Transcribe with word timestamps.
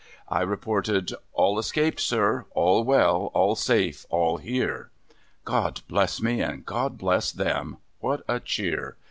I 0.29 0.41
reported,' 0.41 1.11
All 1.33 1.59
escaped, 1.59 1.99
sir! 1.99 2.45
All 2.55 2.83
well, 2.83 3.29
all 3.35 3.53
safe, 3.55 4.03
all 4.09 4.37
here!' 4.37 4.89
God 5.45 5.81
bless 5.87 6.19
me— 6.19 6.41
and 6.41 6.65
God 6.65 6.97
bless 6.97 7.31
them— 7.31 7.77
what 7.99 8.23
a 8.27 8.39
cheer 8.39 8.97